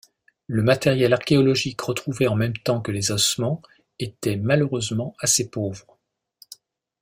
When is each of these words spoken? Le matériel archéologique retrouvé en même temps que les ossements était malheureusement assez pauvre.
Le 0.47 0.63
matériel 0.63 1.13
archéologique 1.13 1.79
retrouvé 1.79 2.27
en 2.27 2.33
même 2.33 2.57
temps 2.57 2.81
que 2.81 2.91
les 2.91 3.11
ossements 3.11 3.61
était 3.99 4.35
malheureusement 4.35 5.15
assez 5.19 5.47
pauvre. 5.51 5.99